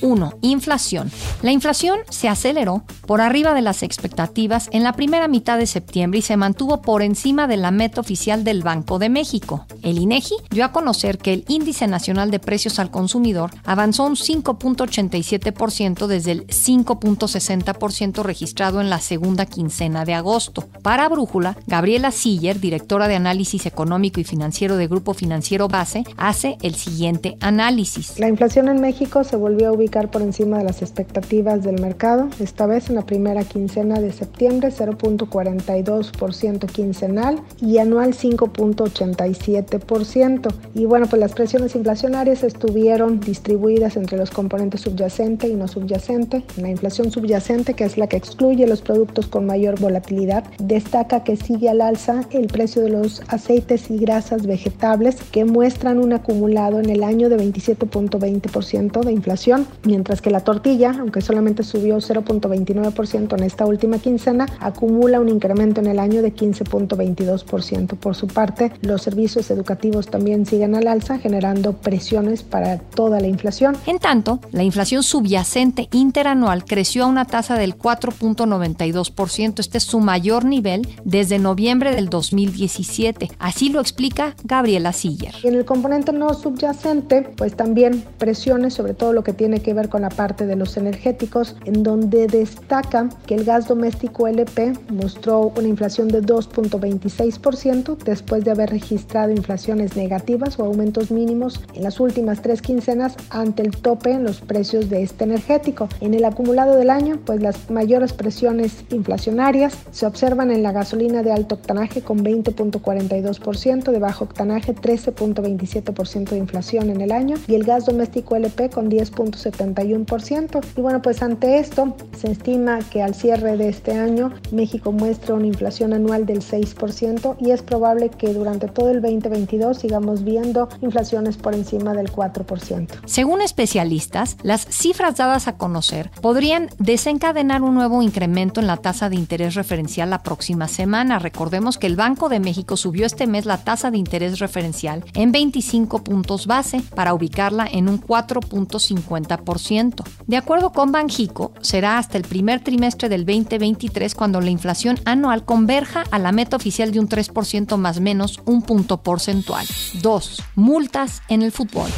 1. 0.01 0.33
Inflación. 0.41 1.11
La 1.41 1.51
inflación 1.51 1.99
se 2.09 2.29
aceleró 2.29 2.83
por 3.05 3.21
arriba 3.21 3.53
de 3.53 3.61
las 3.61 3.83
expectativas 3.83 4.69
en 4.71 4.83
la 4.83 4.93
primera 4.93 5.27
mitad 5.27 5.57
de 5.57 5.67
septiembre 5.67 6.19
y 6.19 6.21
se 6.21 6.37
mantuvo 6.37 6.81
por 6.81 7.01
encima 7.01 7.47
de 7.47 7.57
la 7.57 7.71
meta 7.71 8.01
oficial 8.01 8.43
del 8.43 8.63
Banco 8.63 8.99
de 8.99 9.09
México. 9.09 9.65
El 9.81 9.97
INEGI 9.97 10.35
dio 10.49 10.65
a 10.65 10.71
conocer 10.71 11.17
que 11.17 11.33
el 11.33 11.45
índice 11.47 11.87
nacional 11.87 12.31
de 12.31 12.39
precios 12.39 12.79
al 12.79 12.91
consumidor 12.91 13.51
avanzó 13.65 14.03
un 14.05 14.15
5.87% 14.15 16.07
desde 16.07 16.31
el 16.31 16.47
5.60% 16.47 18.23
registrado 18.23 18.81
en 18.81 18.89
la 18.89 18.99
segunda 18.99 19.45
quincena 19.45 20.05
de 20.05 20.13
agosto. 20.13 20.63
Para 20.81 21.09
Brújula, 21.09 21.57
Gabriela 21.67 22.11
Siller, 22.11 22.59
directora 22.59 23.07
de 23.07 23.15
análisis 23.15 23.65
económico 23.65 24.19
y 24.19 24.23
financiero 24.23 24.77
de 24.77 24.87
Grupo 24.87 25.13
Financiero 25.13 25.67
Base, 25.67 26.03
hace 26.17 26.57
el 26.61 26.75
siguiente 26.75 27.16
análisis. 27.41 28.19
La 28.19 28.27
inflación 28.27 28.67
en 28.67 28.81
México 28.81 29.23
se 29.23 29.35
volvió 29.35 29.69
a 29.69 29.71
ubicar 29.71 30.11
por 30.11 30.21
encima 30.21 30.57
de 30.57 30.63
las 30.63 30.81
expectativas 30.81 31.63
del 31.63 31.81
mercado, 31.81 32.29
esta 32.39 32.65
vez 32.65 32.89
en 32.89 32.95
la 32.95 33.05
primera 33.05 33.43
quincena 33.43 33.99
de 33.99 34.11
septiembre 34.11 34.69
0.42% 34.69 36.65
quincenal 36.67 37.39
y 37.61 37.77
anual 37.77 38.13
5.87%. 38.13 40.53
Y 40.73 40.85
bueno, 40.85 41.07
pues 41.07 41.19
las 41.19 41.33
presiones 41.33 41.75
inflacionarias 41.75 42.43
estuvieron 42.43 43.19
distribuidas 43.19 43.97
entre 43.97 44.17
los 44.17 44.31
componentes 44.31 44.81
subyacente 44.81 45.47
y 45.47 45.55
no 45.55 45.67
subyacente. 45.67 46.43
La 46.57 46.69
inflación 46.69 47.11
subyacente, 47.11 47.73
que 47.73 47.83
es 47.83 47.97
la 47.97 48.07
que 48.07 48.17
excluye 48.17 48.67
los 48.67 48.81
productos 48.81 49.27
con 49.27 49.45
mayor 49.45 49.79
volatilidad, 49.79 50.43
destaca 50.59 51.23
que 51.23 51.35
sigue 51.35 51.69
al 51.69 51.81
alza 51.81 52.21
el 52.31 52.47
precio 52.47 52.83
de 52.83 52.89
los 52.89 53.21
aceites 53.27 53.89
y 53.89 53.97
grasas 53.97 54.45
vegetales 54.45 55.17
que 55.31 55.45
muestran 55.45 55.99
un 55.99 56.13
acumulado 56.13 56.79
en 56.79 56.89
el 56.89 57.03
año 57.07 57.29
de 57.29 57.37
27.20% 57.37 59.03
de 59.03 59.11
inflación 59.11 59.67
mientras 59.83 60.21
que 60.21 60.29
la 60.29 60.41
tortilla, 60.41 60.95
aunque 60.99 61.21
solamente 61.21 61.63
subió 61.63 61.97
0.29% 61.97 63.37
en 63.37 63.43
esta 63.43 63.65
última 63.65 63.99
quincena, 63.99 64.45
acumula 64.59 65.19
un 65.19 65.29
incremento 65.29 65.81
en 65.81 65.87
el 65.87 65.99
año 65.99 66.21
de 66.21 66.33
15.22%. 66.33 67.97
Por 67.97 68.15
su 68.15 68.27
parte, 68.27 68.71
los 68.81 69.01
servicios 69.01 69.49
educativos 69.49 70.07
también 70.07 70.45
siguen 70.45 70.75
al 70.75 70.87
alza, 70.87 71.17
generando 71.17 71.73
presiones 71.73 72.43
para 72.43 72.77
toda 72.77 73.19
la 73.19 73.27
inflación. 73.27 73.75
En 73.85 73.99
tanto, 73.99 74.39
la 74.51 74.63
inflación 74.63 75.03
subyacente 75.03 75.87
interanual 75.91 76.65
creció 76.65 77.05
a 77.05 77.07
una 77.07 77.25
tasa 77.25 77.55
del 77.55 77.77
4.92%. 77.77 79.59
Este 79.59 79.77
es 79.77 79.83
su 79.83 79.99
mayor 79.99 80.45
nivel 80.45 80.87
desde 81.03 81.39
noviembre 81.39 81.95
del 81.95 82.09
2017. 82.09 83.29
Así 83.39 83.69
lo 83.69 83.79
explica 83.79 84.35
Gabriela 84.43 84.93
Siller. 84.93 85.33
En 85.43 85.55
el 85.55 85.65
componente 85.65 86.11
no 86.11 86.33
subyacente, 86.33 86.96
pues 87.35 87.55
también 87.55 88.03
presiones 88.17 88.73
sobre 88.73 88.93
todo 88.93 89.13
lo 89.13 89.23
que 89.23 89.33
tiene 89.33 89.59
que 89.61 89.73
ver 89.73 89.89
con 89.89 90.01
la 90.01 90.09
parte 90.09 90.45
de 90.45 90.55
los 90.55 90.77
energéticos, 90.77 91.55
en 91.65 91.83
donde 91.83 92.27
destaca 92.27 93.09
que 93.25 93.35
el 93.35 93.43
gas 93.43 93.67
doméstico 93.67 94.27
LP 94.27 94.73
mostró 94.89 95.51
una 95.57 95.67
inflación 95.67 96.07
de 96.07 96.21
2.26% 96.21 97.97
después 97.97 98.43
de 98.43 98.51
haber 98.51 98.69
registrado 98.69 99.31
inflaciones 99.31 99.95
negativas 99.95 100.59
o 100.59 100.65
aumentos 100.65 101.11
mínimos 101.11 101.61
en 101.73 101.83
las 101.83 101.99
últimas 101.99 102.41
tres 102.41 102.61
quincenas 102.61 103.15
ante 103.29 103.63
el 103.63 103.71
tope 103.71 104.11
en 104.11 104.23
los 104.23 104.41
precios 104.41 104.89
de 104.89 105.03
este 105.03 105.25
energético. 105.25 105.89
En 106.01 106.13
el 106.13 106.25
acumulado 106.25 106.75
del 106.75 106.89
año, 106.89 107.19
pues 107.25 107.41
las 107.41 107.69
mayores 107.69 108.13
presiones 108.13 108.85
inflacionarias 108.91 109.77
se 109.91 110.05
observan 110.05 110.51
en 110.51 110.63
la 110.63 110.71
gasolina 110.71 111.23
de 111.23 111.31
alto 111.31 111.55
octanaje 111.55 112.01
con 112.01 112.23
20.42%, 112.23 113.91
de 113.91 113.99
bajo 113.99 114.25
octanaje 114.25 114.75
13.27% 114.75 116.29
de 116.29 116.37
inflación 116.37 116.86
en 116.89 117.01
el 117.01 117.11
año 117.11 117.37
y 117.47 117.55
el 117.55 117.63
gas 117.63 117.85
doméstico 117.85 118.35
LP 118.35 118.69
con 118.69 118.89
10.71%. 118.89 120.63
Y 120.75 120.81
bueno, 120.81 121.01
pues 121.01 121.21
ante 121.21 121.59
esto 121.59 121.95
se 122.17 122.31
estima 122.31 122.79
que 122.91 123.01
al 123.01 123.15
cierre 123.15 123.57
de 123.57 123.69
este 123.69 123.93
año 123.93 124.33
México 124.51 124.91
muestra 124.91 125.35
una 125.35 125.47
inflación 125.47 125.93
anual 125.93 126.25
del 126.25 126.41
6% 126.41 127.35
y 127.39 127.51
es 127.51 127.61
probable 127.61 128.09
que 128.09 128.33
durante 128.33 128.67
todo 128.67 128.89
el 128.89 129.01
2022 129.01 129.77
sigamos 129.77 130.23
viendo 130.23 130.69
inflaciones 130.81 131.37
por 131.37 131.53
encima 131.53 131.93
del 131.93 132.11
4%. 132.11 132.87
Según 133.05 133.41
especialistas, 133.41 134.37
las 134.43 134.65
cifras 134.65 135.17
dadas 135.17 135.47
a 135.47 135.57
conocer 135.57 136.11
podrían 136.21 136.69
desencadenar 136.79 137.61
un 137.61 137.75
nuevo 137.75 138.01
incremento 138.01 138.59
en 138.59 138.67
la 138.67 138.77
tasa 138.77 139.09
de 139.09 139.15
interés 139.15 139.55
referencial 139.55 140.09
la 140.09 140.23
próxima 140.23 140.67
semana. 140.67 141.19
Recordemos 141.19 141.77
que 141.77 141.87
el 141.87 141.95
Banco 141.95 142.29
de 142.29 142.39
México 142.39 142.77
subió 142.77 143.05
este 143.05 143.27
mes 143.27 143.45
la 143.45 143.57
tasa 143.57 143.91
de 143.91 143.97
interés 143.97 144.39
referencial 144.39 145.03
en 145.13 145.31
25 145.31 146.03
puntos 146.03 146.47
base 146.47 146.76
para 146.81 147.13
ubicarla 147.13 147.67
en 147.71 147.89
un 147.89 148.01
4.50%. 148.01 150.03
De 150.25 150.37
acuerdo 150.37 150.71
con 150.71 150.91
Banjico, 150.91 151.51
será 151.61 151.97
hasta 151.97 152.17
el 152.17 152.23
primer 152.23 152.63
trimestre 152.63 153.09
del 153.09 153.25
2023 153.25 154.15
cuando 154.15 154.41
la 154.41 154.49
inflación 154.49 154.99
anual 155.05 155.45
converja 155.45 156.03
a 156.11 156.19
la 156.19 156.31
meta 156.31 156.55
oficial 156.55 156.91
de 156.91 156.99
un 156.99 157.09
3% 157.09 157.77
más 157.77 157.99
menos 157.99 158.41
un 158.45 158.61
punto 158.61 159.01
porcentual. 159.01 159.65
2. 160.01 160.43
Multas 160.55 161.21
en 161.29 161.41
el 161.41 161.51
fútbol. 161.51 161.89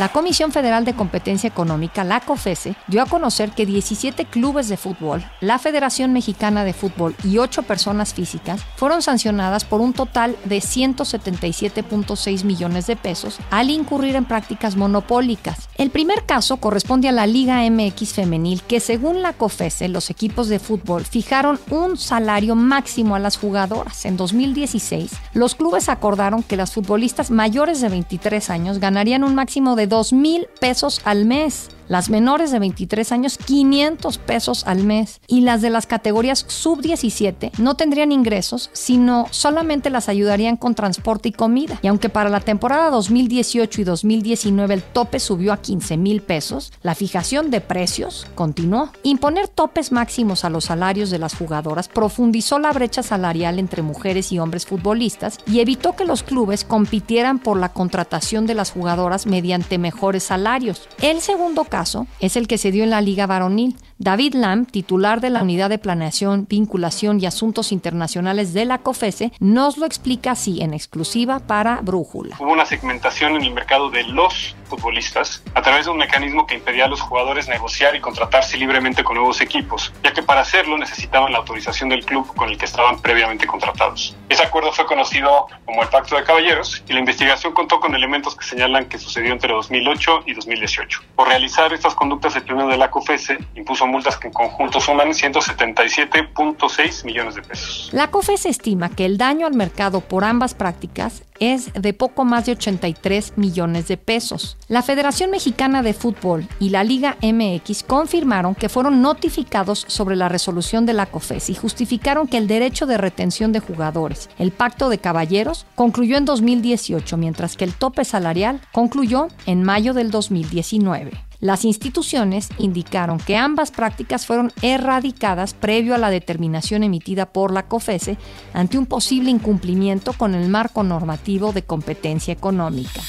La 0.00 0.08
Comisión 0.08 0.50
Federal 0.50 0.84
de 0.84 0.94
Competencia 0.94 1.46
Económica, 1.46 2.02
la 2.02 2.18
COFESE, 2.18 2.74
dio 2.88 3.00
a 3.00 3.06
conocer 3.06 3.52
que 3.52 3.64
17 3.64 4.24
clubes 4.24 4.68
de 4.68 4.76
fútbol, 4.76 5.24
la 5.40 5.60
Federación 5.60 6.12
Mexicana 6.12 6.64
de 6.64 6.72
Fútbol 6.72 7.14
y 7.22 7.38
8 7.38 7.62
personas 7.62 8.12
físicas 8.12 8.60
fueron 8.74 9.02
sancionadas 9.02 9.64
por 9.64 9.80
un 9.80 9.92
total 9.92 10.36
de 10.46 10.58
177.6 10.58 12.42
millones 12.42 12.88
de 12.88 12.96
pesos 12.96 13.38
al 13.52 13.70
incurrir 13.70 14.16
en 14.16 14.24
prácticas 14.24 14.74
monopólicas. 14.74 15.68
El 15.76 15.90
primer 15.90 16.26
caso 16.26 16.56
corresponde 16.56 17.08
a 17.08 17.12
la 17.12 17.28
Liga 17.28 17.62
MX 17.70 18.14
femenil, 18.14 18.62
que 18.62 18.80
según 18.80 19.22
la 19.22 19.32
COFESE, 19.32 19.86
los 19.86 20.10
equipos 20.10 20.48
de 20.48 20.58
fútbol 20.58 21.04
fijaron 21.04 21.60
un 21.70 21.96
salario 21.96 22.56
máximo 22.56 23.14
a 23.14 23.20
las 23.20 23.36
jugadoras. 23.36 24.04
En 24.06 24.16
2016, 24.16 25.12
los 25.34 25.54
clubes 25.54 25.88
acordaron 25.88 26.42
que 26.42 26.56
las 26.56 26.72
futbolistas 26.72 27.30
mayores 27.30 27.80
de 27.80 27.90
23 27.90 28.50
años 28.50 28.80
ganarían 28.80 29.22
un 29.22 29.36
máximo 29.36 29.76
de 29.76 29.83
2 29.86 30.12
mil 30.12 30.48
pesos 30.60 31.00
al 31.04 31.24
mes. 31.24 31.68
Las 31.88 32.10
menores 32.10 32.50
de 32.50 32.58
23 32.58 33.12
años, 33.12 33.38
500 33.38 34.18
pesos 34.18 34.64
al 34.66 34.84
mes. 34.84 35.20
Y 35.26 35.42
las 35.42 35.62
de 35.62 35.70
las 35.70 35.86
categorías 35.86 36.44
sub-17 36.48 37.52
no 37.58 37.74
tendrían 37.74 38.12
ingresos, 38.12 38.70
sino 38.72 39.26
solamente 39.30 39.90
las 39.90 40.08
ayudarían 40.08 40.56
con 40.56 40.74
transporte 40.74 41.28
y 41.28 41.32
comida. 41.32 41.78
Y 41.82 41.88
aunque 41.88 42.08
para 42.08 42.30
la 42.30 42.40
temporada 42.40 42.90
2018 42.90 43.80
y 43.80 43.84
2019 43.84 44.74
el 44.74 44.82
tope 44.82 45.20
subió 45.20 45.52
a 45.52 45.58
15 45.58 45.96
mil 45.96 46.22
pesos, 46.22 46.72
la 46.82 46.94
fijación 46.94 47.50
de 47.50 47.60
precios 47.60 48.26
continuó. 48.34 48.90
Imponer 49.02 49.48
topes 49.48 49.92
máximos 49.92 50.44
a 50.44 50.50
los 50.50 50.64
salarios 50.64 51.10
de 51.10 51.18
las 51.18 51.34
jugadoras 51.34 51.88
profundizó 51.88 52.58
la 52.58 52.72
brecha 52.72 53.02
salarial 53.02 53.58
entre 53.58 53.82
mujeres 53.82 54.32
y 54.32 54.38
hombres 54.38 54.66
futbolistas 54.66 55.38
y 55.46 55.60
evitó 55.60 55.96
que 55.96 56.04
los 56.04 56.22
clubes 56.22 56.64
compitieran 56.64 57.38
por 57.38 57.58
la 57.58 57.70
contratación 57.70 58.46
de 58.46 58.54
las 58.54 58.70
jugadoras 58.70 59.26
mediante 59.26 59.78
mejores 59.78 60.24
salarios. 60.24 60.88
El 61.00 61.20
segundo 61.20 61.64
caso 61.74 62.06
es 62.20 62.36
el 62.36 62.46
que 62.46 62.56
se 62.56 62.70
dio 62.70 62.84
en 62.84 62.90
la 62.90 63.00
Liga 63.00 63.26
Varonil. 63.26 63.76
David 64.04 64.34
Lam, 64.34 64.66
titular 64.66 65.22
de 65.22 65.30
la 65.30 65.40
Unidad 65.40 65.70
de 65.70 65.78
Planeación, 65.78 66.46
Vinculación 66.46 67.22
y 67.22 67.24
Asuntos 67.24 67.72
Internacionales 67.72 68.52
de 68.52 68.66
la 68.66 68.76
COFESE, 68.76 69.32
nos 69.40 69.78
lo 69.78 69.86
explica 69.86 70.32
así 70.32 70.60
en 70.60 70.74
exclusiva 70.74 71.38
para 71.38 71.80
Brújula. 71.80 72.36
Hubo 72.38 72.52
una 72.52 72.66
segmentación 72.66 73.34
en 73.36 73.44
el 73.44 73.54
mercado 73.54 73.88
de 73.88 74.02
los 74.02 74.54
futbolistas 74.64 75.42
a 75.54 75.62
través 75.62 75.86
de 75.86 75.92
un 75.92 75.96
mecanismo 75.96 76.46
que 76.46 76.54
impedía 76.54 76.84
a 76.84 76.88
los 76.88 77.00
jugadores 77.00 77.48
negociar 77.48 77.96
y 77.96 78.00
contratarse 78.00 78.58
libremente 78.58 79.04
con 79.04 79.16
nuevos 79.16 79.40
equipos, 79.40 79.90
ya 80.02 80.12
que 80.12 80.22
para 80.22 80.42
hacerlo 80.42 80.76
necesitaban 80.76 81.32
la 81.32 81.38
autorización 81.38 81.88
del 81.88 82.04
club 82.04 82.26
con 82.34 82.50
el 82.50 82.58
que 82.58 82.66
estaban 82.66 83.00
previamente 83.00 83.46
contratados. 83.46 84.14
Ese 84.28 84.42
acuerdo 84.42 84.70
fue 84.72 84.84
conocido 84.84 85.46
como 85.64 85.82
el 85.82 85.88
Pacto 85.88 86.16
de 86.16 86.24
Caballeros 86.24 86.82
y 86.88 86.92
la 86.92 86.98
investigación 86.98 87.54
contó 87.54 87.80
con 87.80 87.94
elementos 87.94 88.36
que 88.36 88.44
señalan 88.44 88.86
que 88.86 88.98
sucedió 88.98 89.32
entre 89.32 89.52
2008 89.52 90.24
y 90.26 90.34
2018. 90.34 91.00
Por 91.16 91.28
realizar 91.28 91.72
estas 91.72 91.94
conductas, 91.94 92.36
el 92.36 92.42
Pleno 92.42 92.68
de 92.68 92.76
la 92.76 92.90
COFESE 92.90 93.38
impuso 93.54 93.86
multas 93.94 94.16
que 94.16 94.26
en 94.26 94.34
suman 94.80 95.08
177.6 95.10 97.04
millones 97.04 97.36
de 97.36 97.42
pesos. 97.42 97.90
La 97.92 98.10
COFES 98.10 98.46
estima 98.46 98.88
que 98.88 99.04
el 99.04 99.18
daño 99.18 99.46
al 99.46 99.54
mercado 99.54 100.00
por 100.00 100.24
ambas 100.24 100.54
prácticas 100.54 101.22
es 101.38 101.72
de 101.74 101.92
poco 101.92 102.24
más 102.24 102.46
de 102.46 102.52
83 102.52 103.34
millones 103.36 103.86
de 103.86 103.96
pesos. 103.96 104.56
La 104.66 104.82
Federación 104.82 105.30
Mexicana 105.30 105.82
de 105.82 105.94
Fútbol 105.94 106.48
y 106.58 106.70
la 106.70 106.82
Liga 106.82 107.16
MX 107.22 107.84
confirmaron 107.84 108.56
que 108.56 108.68
fueron 108.68 109.00
notificados 109.00 109.84
sobre 109.86 110.16
la 110.16 110.28
resolución 110.28 110.86
de 110.86 110.94
la 110.94 111.06
COFES 111.06 111.50
y 111.50 111.54
justificaron 111.54 112.26
que 112.26 112.38
el 112.38 112.48
derecho 112.48 112.86
de 112.86 112.98
retención 112.98 113.52
de 113.52 113.60
jugadores, 113.60 114.28
el 114.38 114.50
pacto 114.50 114.88
de 114.88 114.98
caballeros, 114.98 115.66
concluyó 115.76 116.16
en 116.16 116.24
2018, 116.24 117.16
mientras 117.16 117.56
que 117.56 117.64
el 117.64 117.74
tope 117.74 118.04
salarial 118.04 118.60
concluyó 118.72 119.28
en 119.46 119.62
mayo 119.62 119.94
del 119.94 120.10
2019. 120.10 121.12
Las 121.44 121.66
instituciones 121.66 122.48
indicaron 122.56 123.18
que 123.18 123.36
ambas 123.36 123.70
prácticas 123.70 124.24
fueron 124.24 124.50
erradicadas 124.62 125.52
previo 125.52 125.94
a 125.94 125.98
la 125.98 126.08
determinación 126.08 126.82
emitida 126.82 127.26
por 127.26 127.52
la 127.52 127.66
COFESE 127.66 128.16
ante 128.54 128.78
un 128.78 128.86
posible 128.86 129.28
incumplimiento 129.28 130.14
con 130.14 130.34
el 130.34 130.48
marco 130.48 130.82
normativo 130.84 131.52
de 131.52 131.62
competencia 131.62 132.32
económica. 132.32 133.02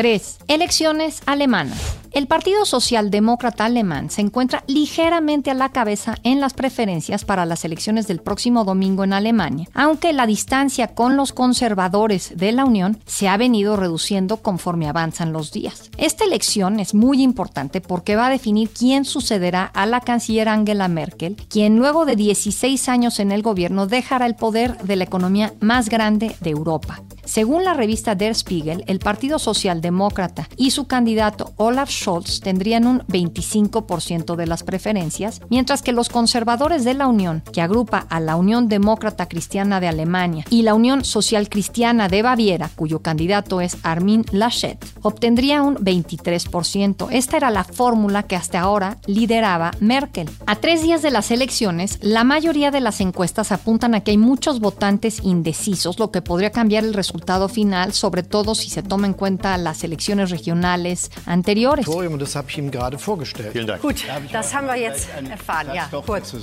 3. 0.00 0.38
Elecciones 0.48 1.20
alemanas. 1.26 1.76
El 2.12 2.26
Partido 2.26 2.64
Socialdemócrata 2.64 3.66
Alemán 3.66 4.08
se 4.08 4.22
encuentra 4.22 4.64
ligeramente 4.66 5.50
a 5.50 5.54
la 5.54 5.68
cabeza 5.68 6.16
en 6.22 6.40
las 6.40 6.54
preferencias 6.54 7.26
para 7.26 7.44
las 7.44 7.66
elecciones 7.66 8.08
del 8.08 8.20
próximo 8.20 8.64
domingo 8.64 9.04
en 9.04 9.12
Alemania, 9.12 9.68
aunque 9.74 10.14
la 10.14 10.26
distancia 10.26 10.88
con 10.88 11.18
los 11.18 11.34
conservadores 11.34 12.32
de 12.34 12.50
la 12.52 12.64
Unión 12.64 12.98
se 13.04 13.28
ha 13.28 13.36
venido 13.36 13.76
reduciendo 13.76 14.38
conforme 14.38 14.88
avanzan 14.88 15.34
los 15.34 15.52
días. 15.52 15.90
Esta 15.98 16.24
elección 16.24 16.80
es 16.80 16.94
muy 16.94 17.22
importante 17.22 17.82
porque 17.82 18.16
va 18.16 18.28
a 18.28 18.30
definir 18.30 18.70
quién 18.70 19.04
sucederá 19.04 19.64
a 19.66 19.84
la 19.84 20.00
canciller 20.00 20.48
Angela 20.48 20.88
Merkel, 20.88 21.36
quien 21.50 21.76
luego 21.76 22.06
de 22.06 22.16
16 22.16 22.88
años 22.88 23.20
en 23.20 23.32
el 23.32 23.42
gobierno 23.42 23.86
dejará 23.86 24.24
el 24.24 24.34
poder 24.34 24.78
de 24.78 24.96
la 24.96 25.04
economía 25.04 25.52
más 25.60 25.90
grande 25.90 26.34
de 26.40 26.50
Europa. 26.50 27.02
Según 27.30 27.62
la 27.62 27.74
revista 27.74 28.16
Der 28.16 28.34
Spiegel, 28.34 28.82
el 28.88 28.98
Partido 28.98 29.38
Socialdemócrata 29.38 30.48
y 30.56 30.72
su 30.72 30.88
candidato 30.88 31.52
Olaf 31.58 31.88
Scholz 31.88 32.40
tendrían 32.40 32.88
un 32.88 33.02
25% 33.02 34.34
de 34.34 34.48
las 34.48 34.64
preferencias, 34.64 35.40
mientras 35.48 35.82
que 35.82 35.92
los 35.92 36.08
conservadores 36.08 36.82
de 36.82 36.94
la 36.94 37.06
Unión, 37.06 37.44
que 37.52 37.62
agrupa 37.62 38.04
a 38.10 38.18
la 38.18 38.34
Unión 38.34 38.68
Demócrata 38.68 39.28
Cristiana 39.28 39.78
de 39.78 39.86
Alemania 39.86 40.44
y 40.50 40.62
la 40.62 40.74
Unión 40.74 41.04
Social 41.04 41.48
Cristiana 41.48 42.08
de 42.08 42.22
Baviera, 42.22 42.68
cuyo 42.74 42.98
candidato 42.98 43.60
es 43.60 43.76
Armin 43.84 44.24
Laschet, 44.32 44.84
obtendría 45.02 45.62
un 45.62 45.76
23%. 45.76 47.10
Esta 47.12 47.36
era 47.36 47.50
la 47.50 47.62
fórmula 47.62 48.24
que 48.24 48.34
hasta 48.34 48.58
ahora 48.58 48.98
lideraba 49.06 49.70
Merkel. 49.78 50.28
A 50.46 50.56
tres 50.56 50.82
días 50.82 51.00
de 51.00 51.12
las 51.12 51.30
elecciones, 51.30 52.00
la 52.02 52.24
mayoría 52.24 52.72
de 52.72 52.80
las 52.80 53.00
encuestas 53.00 53.52
apuntan 53.52 53.94
a 53.94 54.00
que 54.00 54.10
hay 54.10 54.18
muchos 54.18 54.58
votantes 54.58 55.20
indecisos, 55.22 56.00
lo 56.00 56.10
que 56.10 56.22
podría 56.22 56.50
cambiar 56.50 56.82
el 56.82 56.92
resultado 56.92 57.19
final, 57.48 57.92
sobre 57.92 58.22
todo 58.22 58.54
si 58.54 58.70
se 58.70 58.82
toma 58.82 59.06
en 59.06 59.14
cuenta 59.14 59.56
las 59.58 59.84
elecciones 59.84 60.30
regionales 60.30 61.10
anteriores. 61.26 61.86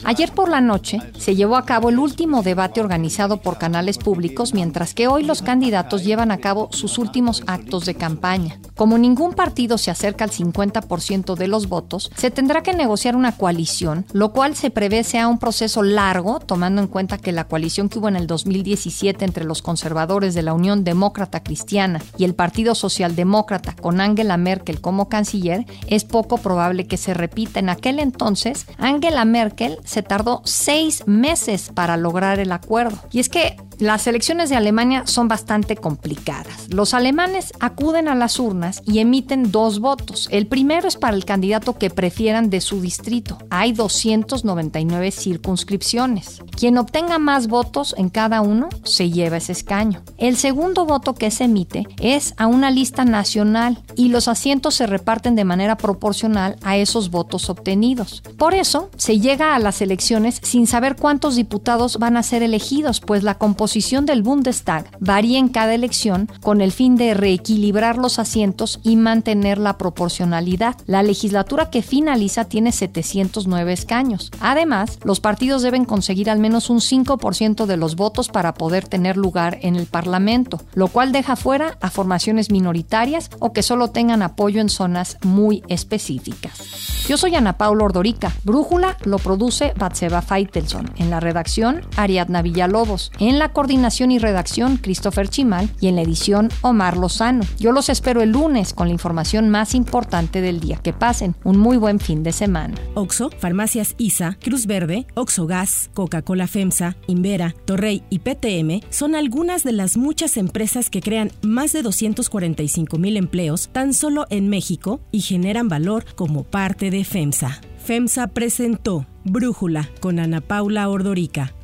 Ayer 0.04 0.32
por 0.32 0.50
la 0.50 0.62
noche 0.62 1.00
se 1.18 1.36
llevó 1.36 1.58
a 1.58 1.66
cabo 1.66 1.90
el 1.90 2.00
último 2.00 2.44
debate 2.44 2.82
organizado 2.82 3.42
por 3.42 3.58
canales 3.58 3.98
públicos, 3.98 4.54
mientras 4.54 4.94
que 4.94 5.08
hoy 5.08 5.24
los 5.24 5.42
candidatos 5.42 6.04
llevan 6.04 6.32
a 6.32 6.38
cabo 6.38 6.70
sus 6.72 6.98
últimos 6.98 7.44
actos 7.48 7.86
de 7.86 7.96
campaña. 7.96 8.60
Como 8.76 8.98
ningún 8.98 9.34
partido 9.34 9.78
se 9.78 9.92
acerca 9.92 10.24
al 10.24 10.32
50% 10.32 11.36
de 11.36 11.48
los 11.48 11.68
votos, 11.68 12.12
se 12.16 12.32
tendrá 12.32 12.64
que 12.64 12.74
negociar 12.74 13.16
una 13.16 13.36
coalición, 13.36 14.06
lo 14.14 14.32
cual 14.32 14.56
se 14.56 14.70
prevé 14.70 15.04
sea 15.04 15.28
un 15.28 15.40
proceso 15.40 15.84
largo, 15.84 16.40
tomando 16.40 16.82
en 16.82 16.88
cuenta 16.88 17.18
que 17.18 17.32
la 17.32 17.48
coalición 17.48 17.90
que 17.90 18.00
hubo 18.00 18.08
en 18.08 18.16
el 18.16 18.28
2017 18.28 19.26
entre 19.26 19.46
los 19.46 19.62
conservadores 19.62 20.34
de 20.34 20.44
la 20.44 20.54
Unión 20.58 20.84
Demócrata 20.84 21.42
Cristiana 21.44 22.02
y 22.18 22.26
el 22.26 22.36
Partido 22.36 22.76
Socialdemócrata 22.76 23.76
con 23.76 24.02
Angela 24.02 24.38
Merkel 24.38 24.82
como 24.82 25.08
canciller, 25.08 25.66
es 25.88 26.04
poco 26.04 26.38
probable 26.38 26.88
que 26.88 26.98
se 26.98 27.14
repita. 27.14 27.60
En 27.60 27.70
aquel 27.70 28.00
entonces, 28.00 28.66
Angela 28.78 29.24
Merkel 29.24 29.78
se 29.86 30.04
tardó 30.04 30.42
seis 30.44 31.04
meses 31.08 31.72
para 31.74 31.96
lograr 31.96 32.40
el 32.40 32.52
acuerdo. 32.52 32.98
Y 33.12 33.20
es 33.20 33.30
que 33.30 33.56
las 33.80 34.08
elecciones 34.08 34.50
de 34.50 34.56
Alemania 34.56 35.04
son 35.06 35.28
bastante 35.28 35.76
complicadas. 35.76 36.68
Los 36.70 36.96
alemanes 36.96 37.54
acuden 37.60 38.08
a 38.08 38.16
las 38.16 38.40
urnas 38.40 38.82
y 38.88 39.00
emiten 39.00 39.52
dos 39.52 39.80
votos. 39.80 40.28
El 40.32 40.48
primero 40.48 40.88
es 40.88 40.96
para 40.96 41.16
el 41.16 41.26
candidato 41.26 41.78
que 41.78 41.92
prefieran 41.92 42.50
de 42.50 42.60
su 42.60 42.82
distrito. 42.82 43.38
Hay 43.52 43.74
299 43.74 45.12
circunscripciones. 45.12 46.42
Quien 46.58 46.80
obtenga 46.80 47.20
más 47.20 47.48
votos 47.48 47.94
en 48.00 48.10
cada 48.10 48.42
uno 48.42 48.70
se 48.84 49.12
lleva 49.12 49.38
ese 49.38 49.52
escaño. 49.52 50.02
El 50.18 50.38
segundo 50.38 50.86
voto 50.86 51.14
que 51.14 51.30
se 51.30 51.44
emite 51.44 51.88
es 52.00 52.34
a 52.38 52.48
una 52.48 52.72
lista 52.72 53.06
nacional 53.06 53.84
y 53.96 54.10
los 54.10 54.28
asientos 54.28 54.74
se 54.74 54.88
reparten 54.88 55.36
de 55.36 55.46
manera 55.46 55.78
proporcional 55.78 56.56
a 56.64 56.78
esos 56.78 57.12
votos 57.12 57.48
obtenidos. 57.52 58.24
Por 58.40 58.56
eso 58.56 58.90
se 58.98 59.20
llega 59.20 59.54
a 59.54 59.60
las 59.60 59.82
elecciones 59.82 60.40
sin 60.42 60.66
saber 60.66 60.96
cuántos 60.96 61.36
diputados 61.36 62.00
van 62.00 62.18
a 62.18 62.24
ser 62.24 62.42
elegidos, 62.42 63.02
pues 63.02 63.22
la 63.22 63.36
composición 63.36 63.67
posición 63.68 64.06
del 64.06 64.24
Bundestag 64.24 64.86
varía 65.02 65.40
en 65.40 65.50
cada 65.50 65.76
elección 65.76 66.30
con 66.42 66.62
el 66.62 66.72
fin 66.72 66.96
de 66.96 67.14
reequilibrar 67.14 67.98
los 67.98 68.18
asientos 68.18 68.80
y 68.82 68.96
mantener 68.96 69.58
la 69.58 69.78
proporcionalidad. 69.78 70.78
La 70.86 71.04
legislatura 71.04 71.70
que 71.70 71.82
finaliza 71.82 72.46
tiene 72.46 72.72
709 72.72 73.74
escaños. 73.74 74.32
Además, 74.40 75.00
los 75.04 75.20
partidos 75.20 75.64
deben 75.64 75.84
conseguir 75.84 76.30
al 76.30 76.40
menos 76.40 76.70
un 76.70 76.80
5% 76.80 77.66
de 77.66 77.76
los 77.76 77.98
votos 77.98 78.30
para 78.30 78.54
poder 78.54 78.88
tener 78.88 79.18
lugar 79.18 79.60
en 79.62 79.76
el 79.76 79.86
Parlamento, 79.86 80.62
lo 80.74 80.88
cual 80.88 81.12
deja 81.12 81.36
fuera 81.36 81.78
a 81.82 81.90
formaciones 81.90 82.50
minoritarias 82.50 83.30
o 83.40 83.52
que 83.52 83.64
solo 83.64 83.90
tengan 83.90 84.22
apoyo 84.22 84.62
en 84.62 84.70
zonas 84.70 85.18
muy 85.24 85.62
específicas. 85.68 86.88
Yo 87.08 87.16
soy 87.16 87.36
Ana 87.36 87.58
Paula 87.58 87.86
Ordorica. 87.86 88.34
Brújula 88.44 88.98
lo 89.06 89.18
produce 89.18 89.74
Batseba 89.78 90.22
Feitelson. 90.22 90.92
En 90.98 91.10
la 91.10 91.22
redacción, 91.22 91.82
Ariadna 91.96 92.42
Villalobos. 92.42 93.14
En 93.20 93.40
la 93.40 93.54
coordinación 93.58 94.12
y 94.12 94.20
redacción, 94.20 94.78
Christopher 94.78 95.30
Chimal. 95.30 95.68
Y 95.82 95.88
en 95.88 95.96
la 95.96 96.04
edición, 96.04 96.50
Omar 96.62 96.96
Lozano. 96.96 97.44
Yo 97.58 97.72
los 97.72 97.90
espero 97.90 98.22
el 98.22 98.30
lunes 98.30 98.72
con 98.72 98.86
la 98.86 98.94
información 98.94 99.50
más 99.50 99.74
importante 99.74 100.42
del 100.42 100.60
día. 100.60 100.78
Que 100.78 100.94
pasen 100.94 101.36
un 101.44 101.58
muy 101.58 101.78
buen 101.78 102.00
fin 102.00 102.22
de 102.22 102.34
semana. 102.34 102.76
Oxo, 102.94 103.32
Farmacias 103.40 103.96
ISA, 103.98 104.38
Cruz 104.44 104.68
Verde, 104.68 105.08
Oxo 105.16 105.48
Gas, 105.48 105.90
Coca-Cola 105.96 106.46
FEMSA, 106.46 106.98
Invera, 107.08 107.56
Torrey 107.66 108.04
y 108.12 108.20
PTM 108.20 108.88
son 108.92 109.16
algunas 109.16 109.64
de 109.64 109.72
las 109.72 109.98
muchas 109.98 110.38
empresas 110.38 110.92
que 110.92 111.02
crean 111.02 111.32
más 111.42 111.74
de 111.74 111.82
245 111.82 113.00
mil 113.00 113.18
empleos 113.18 113.70
tan 113.72 113.96
solo 113.96 114.28
en 114.30 114.50
México 114.50 115.00
y 115.12 115.22
generan 115.22 115.68
valor 115.68 116.06
como 116.14 116.44
parte 116.44 116.92
de 116.92 117.04
FEMSA. 117.04 117.60
FEMSA 117.84 118.28
presentó 118.28 119.08
Brújula 119.24 119.90
con 120.00 120.20
Ana 120.20 120.42
Paula 120.42 120.90
Ordorica 120.90 121.56